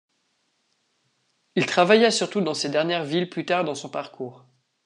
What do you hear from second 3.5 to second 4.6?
dans son parcours.